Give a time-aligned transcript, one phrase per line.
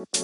[0.00, 0.16] Welcome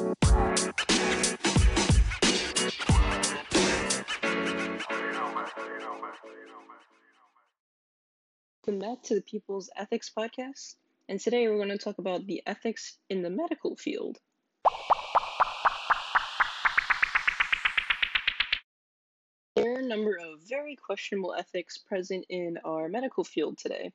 [8.78, 10.76] back to the People's Ethics Podcast,
[11.10, 14.16] and today we're going to talk about the ethics in the medical field.
[19.56, 23.92] There are a number of very questionable ethics present in our medical field today.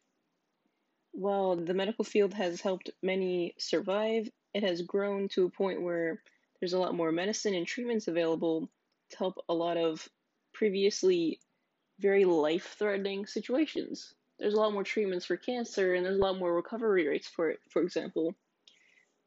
[1.11, 6.21] While the medical field has helped many survive, it has grown to a point where
[6.59, 8.69] there's a lot more medicine and treatments available
[9.09, 10.07] to help a lot of
[10.53, 11.39] previously
[11.99, 16.39] very life threatening situations there's a lot more treatments for cancer and there's a lot
[16.39, 18.33] more recovery rates for it, for example.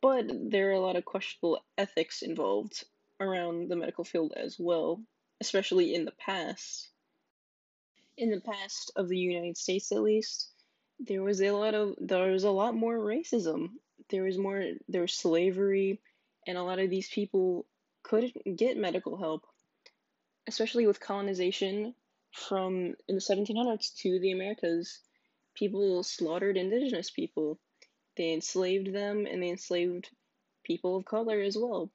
[0.03, 2.85] But there are a lot of questionable ethics involved
[3.21, 5.01] around the medical field as well,
[5.41, 6.91] especially in the past.
[8.17, 10.51] In the past of the United States at least,
[10.99, 13.71] there was a lot of there was a lot more racism.
[14.11, 16.01] There was more there was slavery
[16.47, 17.67] and a lot of these people
[18.03, 19.47] couldn't get medical help.
[20.47, 21.95] Especially with colonization,
[22.33, 25.01] from in the 1700s to the Americas,
[25.55, 27.59] people slaughtered indigenous people.
[28.17, 30.11] They enslaved them and they enslaved
[30.65, 31.91] people of color as well.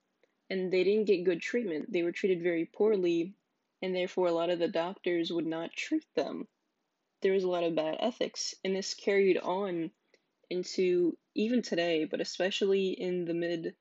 [0.50, 1.92] And they didn't get good treatment.
[1.92, 3.36] They were treated very poorly,
[3.84, 6.48] and therefore a lot of the doctors would not treat them.
[7.22, 9.92] There was a lot of bad ethics, and this carried on
[10.50, 13.76] into even today, but especially in the mid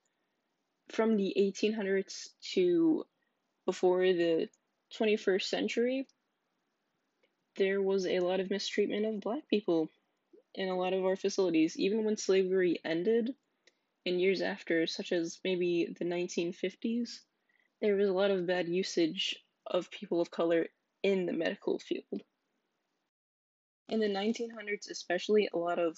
[0.89, 3.07] from the 1800s to
[3.65, 4.49] before the
[4.95, 6.07] 21st century,
[7.57, 9.91] there was a lot of mistreatment of black people
[10.55, 13.35] in a lot of our facilities, even when slavery ended
[14.05, 17.21] in years after, such as maybe the 1950s,
[17.81, 20.67] there was a lot of bad usage of people of color
[21.03, 22.23] in the medical field.
[23.89, 25.97] In the 1900s, especially, a lot of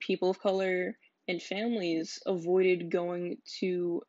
[0.00, 0.96] people of color
[1.26, 4.02] and families avoided going to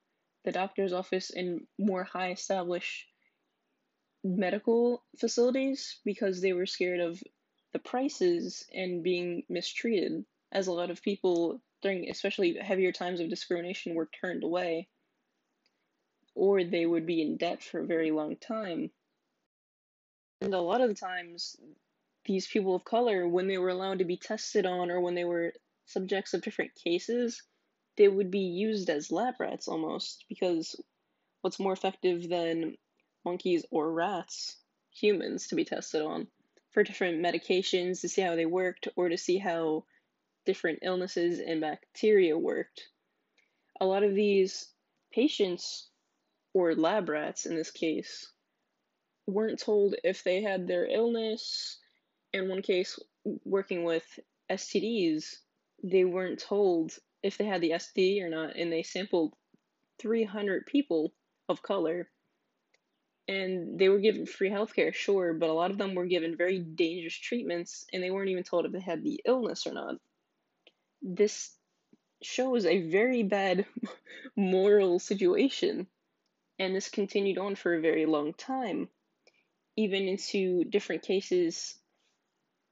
[0.44, 3.08] the doctor's office in more high established
[4.24, 7.22] medical facilities because they were scared of
[7.74, 13.30] the prices and being mistreated, as a lot of people during especially heavier times of
[13.30, 14.88] discrimination were turned away,
[16.36, 18.92] or they would be in debt for a very long time.
[20.42, 21.56] And a lot of the times,
[22.26, 25.26] these people of color, when they were allowed to be tested on or when they
[25.26, 25.54] were
[25.86, 27.44] subjects of different cases,
[27.98, 30.76] they would be used as lab rats almost because
[31.42, 32.76] what's more effective than
[33.24, 34.58] monkeys or rats,
[34.92, 36.28] humans, to be tested on
[36.72, 39.86] for different medications to see how they worked or to see how
[40.46, 42.84] different illnesses and bacteria worked.
[43.80, 44.68] A lot of these
[45.14, 45.88] patients,
[46.54, 48.30] or lab rats in this case,
[49.28, 51.80] weren't told if they had their illness.
[52.36, 53.00] In one case,
[53.46, 54.04] working with
[54.50, 55.38] STDs,
[55.82, 56.92] they weren't told
[57.24, 59.34] if they had the STD or not, and they sampled
[60.00, 61.14] 300 people
[61.48, 62.10] of color
[63.30, 66.60] and they were given free healthcare, sure, but a lot of them were given very
[66.60, 69.96] dangerous treatments and they weren't even told if they had the illness or not.
[71.02, 71.56] This
[72.22, 73.66] shows a very bad
[74.36, 75.88] moral situation,
[76.60, 78.90] and this continued on for a very long time.
[79.78, 81.78] Even into different cases,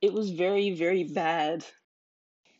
[0.04, 1.66] it was very, very bad.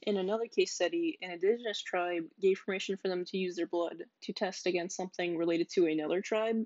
[0.04, 3.98] In another case study, an indigenous tribe gave permission for them to use their blood
[4.22, 6.64] to test against something related to another tribe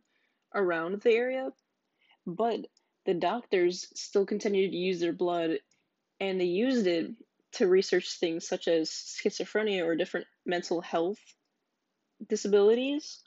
[0.54, 1.50] around the area,
[2.28, 2.60] but
[3.08, 5.58] the doctors still continued to use their blood
[6.20, 7.10] and they used it
[7.54, 11.20] to research things such as schizophrenia or different mental health
[12.30, 13.24] disabilities.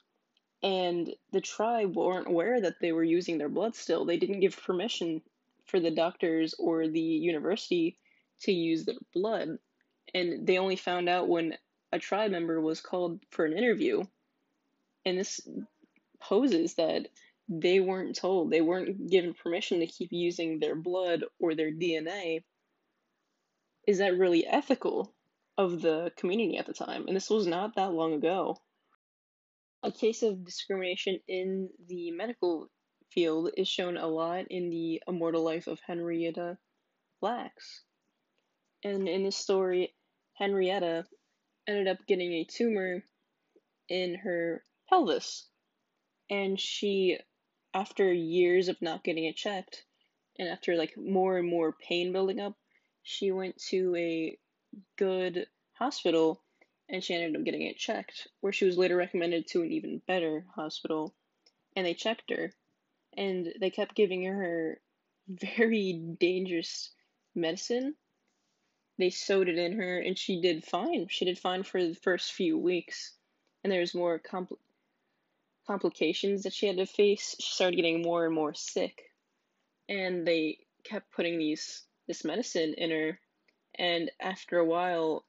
[0.63, 4.05] And the tribe weren't aware that they were using their blood still.
[4.05, 5.21] They didn't give permission
[5.71, 7.97] for the doctors or the university
[8.41, 9.57] to use their blood.
[10.13, 11.57] And they only found out when
[11.91, 14.03] a tribe member was called for an interview.
[15.05, 15.39] And this
[16.19, 17.07] poses that
[17.47, 22.43] they weren't told, they weren't given permission to keep using their blood or their DNA.
[23.87, 25.13] Is that really ethical
[25.57, 27.05] of the community at the time?
[27.07, 28.57] And this was not that long ago.
[29.83, 32.69] A case of discrimination in the medical
[33.11, 36.57] field is shown a lot in the immortal life of Henrietta
[37.21, 37.83] Lacks.
[38.83, 39.93] And in this story,
[40.33, 41.05] Henrietta
[41.67, 43.03] ended up getting a tumor
[43.89, 45.47] in her pelvis
[46.29, 47.17] and she
[47.73, 49.83] after years of not getting it checked
[50.39, 52.55] and after like more and more pain building up
[53.03, 54.37] she went to a
[54.97, 56.41] good hospital
[56.89, 60.01] and she ended up getting it checked where she was later recommended to an even
[60.07, 61.13] better hospital
[61.75, 62.51] and they checked her
[63.17, 64.79] and they kept giving her
[65.27, 66.91] very dangerous
[67.35, 67.95] medicine
[68.97, 72.33] they sewed it in her and she did fine she did fine for the first
[72.33, 73.13] few weeks
[73.63, 74.57] and there was more compl-
[75.67, 79.11] complications that she had to face, she started getting more and more sick.
[79.87, 83.19] And they kept putting these this medicine in her
[83.75, 85.23] and after a while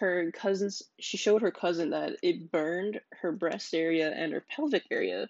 [0.00, 4.84] her cousins she showed her cousin that it burned her breast area and her pelvic
[4.90, 5.28] area.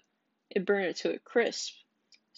[0.49, 1.75] It burned it to a crisp.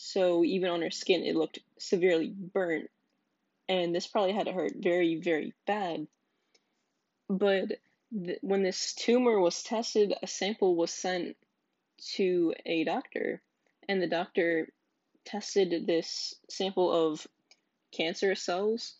[0.03, 2.89] So even on her skin it looked severely burnt.
[3.69, 6.07] And this probably had to hurt very, very bad.
[7.29, 7.77] But
[8.11, 11.37] th- when this tumor was tested, a sample was sent
[12.15, 13.43] to a doctor,
[13.87, 14.73] and the doctor
[15.23, 17.27] tested this sample of
[17.91, 18.95] cancer cells,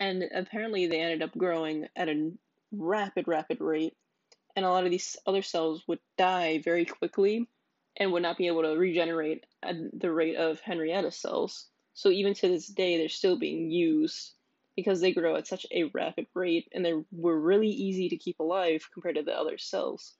[0.00, 2.32] and apparently they ended up growing at a
[2.72, 3.94] rapid, rapid rate,
[4.56, 7.46] and a lot of these other cells would die very quickly
[7.96, 11.66] and would not be able to regenerate at the rate of Henrietta's cells.
[11.94, 14.32] So even to this day, they're still being used
[14.76, 18.38] because they grow at such a rapid rate and they were really easy to keep
[18.38, 20.14] alive compared to the other cells.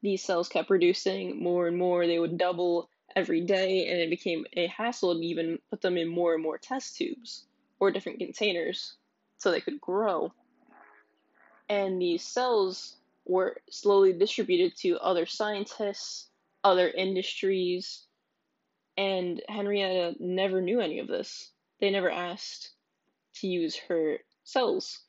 [0.00, 4.46] These cells kept producing more and more, they would double every day, and it became
[4.56, 7.46] a hassle to even put them in more and more test tubes
[7.80, 8.94] or different containers
[9.38, 10.32] so they could grow.
[11.68, 12.97] And these cells
[13.28, 16.28] were slowly distributed to other scientists,
[16.64, 18.06] other industries,
[18.96, 21.52] and Henrietta never knew any of this.
[21.80, 22.72] They never asked
[23.36, 25.00] to use her cells.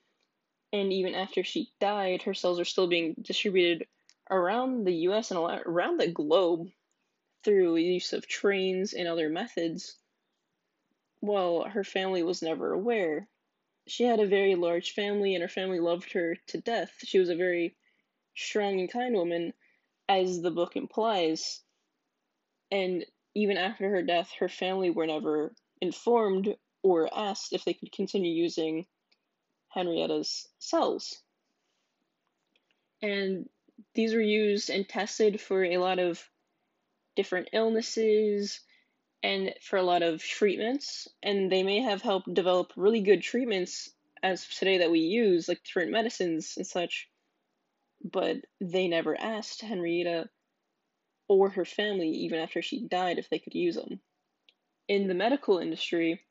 [0.72, 3.88] And even after she died, her cells are still being distributed
[4.30, 6.70] around the US and around the globe
[7.44, 9.96] through use of trains and other methods.
[11.22, 13.28] Well, her family was never aware.
[13.88, 16.94] She had a very large family, and her family loved her to death.
[17.04, 17.76] She was a very
[18.40, 19.54] strong and kind woman,
[20.08, 21.62] as the book implies.
[22.72, 23.06] And
[23.36, 28.32] even after her death, her family were never informed or asked if they could continue
[28.32, 28.86] using
[29.70, 31.22] Henrietta's cells.
[33.02, 33.48] And
[33.94, 36.28] these were used and tested for a lot of
[37.16, 38.62] different illnesses
[39.24, 41.08] and for a lot of treatments.
[41.22, 43.90] And they may have helped develop really good treatments
[44.22, 47.10] as today that we use, like different medicines and such.
[48.04, 50.30] But they never asked Henrietta
[51.28, 54.00] or her family, even after she died, if they could use them.
[54.88, 56.22] In the medical industry,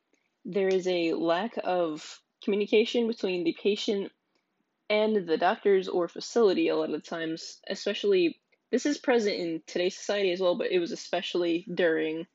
[0.45, 4.11] there is a lack of communication between the patient
[4.89, 8.39] and the doctors or facility a lot of times, especially
[8.71, 12.27] this is present in today's society as well, but it was especially during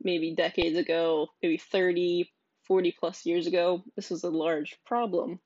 [0.00, 2.30] maybe decades ago, maybe 30,
[2.64, 3.82] 40 plus years ago.
[3.94, 5.40] This was a large problem.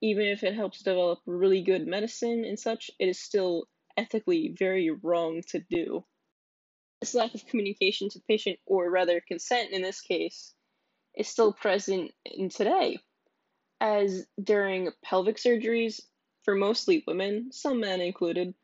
[0.00, 3.64] Even if it helps develop really good medicine and such, it is still
[3.96, 6.04] ethically very wrong to do.
[7.00, 10.54] This lack of communication to the patient, or rather consent in this case,
[11.16, 12.98] is still present in today,
[13.80, 16.00] as during pelvic surgeries
[16.44, 18.54] for mostly women, some men included,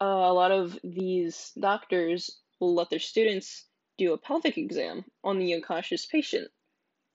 [0.00, 3.66] uh, a lot of these doctors will let their students
[3.98, 6.50] do a pelvic exam on the unconscious patient.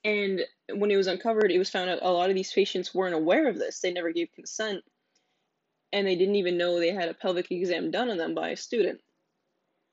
[0.03, 0.42] And
[0.74, 3.48] when it was uncovered, it was found out a lot of these patients weren't aware
[3.48, 3.80] of this.
[3.80, 4.83] They never gave consent,
[5.94, 8.57] and they didn't even know they had a pelvic exam done on them by a
[8.57, 9.00] student.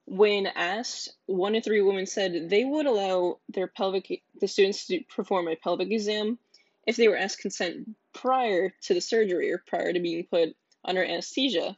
[0.06, 5.02] When asked, one in three women said they would allow their pelvic the students to
[5.14, 6.38] perform a pelvic exam
[6.86, 11.04] if they were asked consent prior to the surgery or prior to being put under
[11.04, 11.76] anesthesia.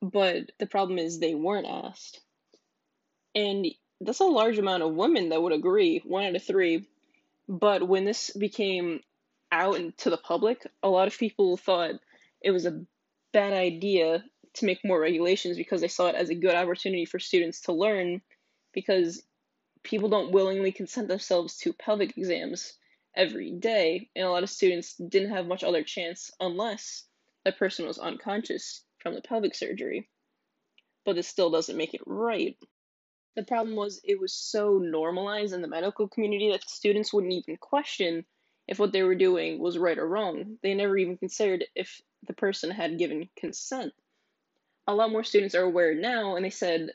[0.00, 2.20] But the problem is they weren't asked.
[3.34, 3.66] And
[4.00, 6.86] that's a large amount of women that would agree, one out of three.
[7.48, 9.00] But when this became
[9.50, 11.94] out to the public, a lot of people thought
[12.42, 12.84] it was a
[13.32, 14.24] bad idea
[14.54, 17.72] to make more regulations because they saw it as a good opportunity for students to
[17.72, 18.20] learn
[18.74, 19.22] because
[19.82, 22.74] people don't willingly consent themselves to pelvic exams
[23.16, 24.10] every day.
[24.14, 27.04] And a lot of students didn't have much other chance unless
[27.46, 30.08] a person was unconscious from the pelvic surgery.
[31.04, 32.58] But this still doesn't make it right
[33.36, 37.56] the problem was it was so normalized in the medical community that students wouldn't even
[37.56, 38.24] question
[38.66, 40.58] if what they were doing was right or wrong.
[40.62, 43.92] They never even considered if the person had given consent.
[44.86, 46.90] A lot more students are aware now, and they said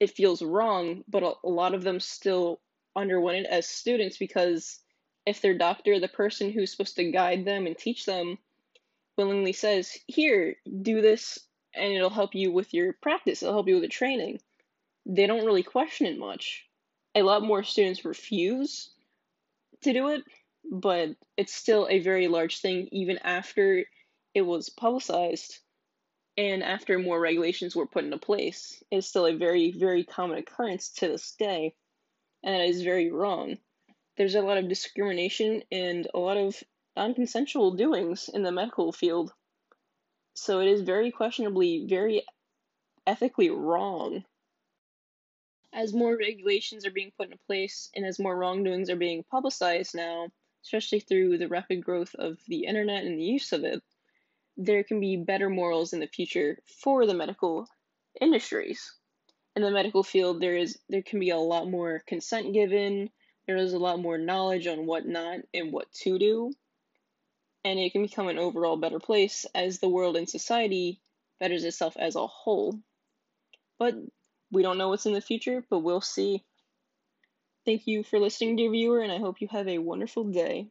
[0.00, 2.60] it feels wrong, but a lot of them still
[2.94, 4.80] underwent it as students because
[5.26, 8.38] if their doctor, the person who's supposed to guide them and teach them,
[9.16, 11.38] willingly says, Here, do this,
[11.74, 14.40] and it'll help you with your practice, it'll help you with the training,
[15.08, 16.66] they don't really question it much.
[17.14, 18.90] A lot more students refuse
[19.82, 20.22] to do it,
[20.70, 23.84] but it's still a very large thing even after
[24.34, 25.58] it was publicized
[26.36, 28.82] and after more regulations were put into place.
[28.90, 31.74] It's still a very, very common occurrence to this day,
[32.44, 33.56] and that is very wrong.
[34.16, 36.62] There's a lot of discrimination and a lot of
[36.96, 39.32] non consensual doings in the medical field.
[40.34, 42.24] So it is very questionably very
[43.06, 44.24] ethically wrong.
[45.78, 49.94] As more regulations are being put into place and as more wrongdoings are being publicized
[49.94, 50.26] now,
[50.64, 53.80] especially through the rapid growth of the internet and the use of it,
[54.56, 57.68] there can be better morals in the future for the medical
[58.20, 58.92] industries.
[59.54, 63.08] In the medical field, there is there can be a lot more consent given.
[63.46, 66.52] There is a lot more knowledge on what not and what to do,
[67.64, 71.00] and it can become an overall better place as the world and society
[71.38, 72.80] betters itself as a whole.
[73.78, 73.94] But
[74.50, 76.44] we don't know what's in the future, but we'll see.
[77.64, 80.66] Thank you for listening, dear viewer, and I hope you have a wonderful day.